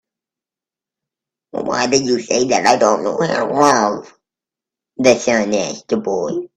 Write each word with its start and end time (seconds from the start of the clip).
"Well, 1.51 1.63
why 1.65 1.85
did 1.85 2.07
you 2.07 2.19
say 2.21 2.45
that 2.45 2.65
I 2.65 2.75
don't 2.75 3.03
know 3.03 3.17
about 3.17 3.51
love?" 3.53 4.17
the 4.97 5.15
sun 5.19 5.53
asked 5.53 5.89
the 5.89 5.97
boy. 5.97 6.47